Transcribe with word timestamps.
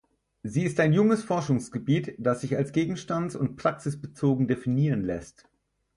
Sie 0.41 0.63
ist 0.63 0.79
ein 0.79 0.93
junges 0.93 1.23
Forschungsgebiet, 1.23 2.15
das 2.17 2.41
sich 2.41 2.57
als 2.57 2.73
gegenstands- 2.73 3.35
und 3.35 3.55
praxisbezogen 3.55 4.47
definieren 4.47 5.03
lässt. 5.03 5.47